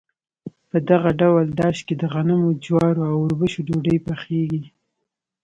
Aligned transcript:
په 0.69 0.77
دغه 0.89 1.09
ډول 1.21 1.45
داش 1.61 1.77
کې 1.87 1.93
د 1.97 2.03
غنمو، 2.13 2.49
جوارو 2.63 3.03
او 3.11 3.15
اوربشو 3.21 3.61
ډوډۍ 3.67 3.97
پخیږي. 4.07 4.63